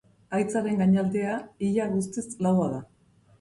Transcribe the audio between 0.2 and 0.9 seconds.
Haitzaren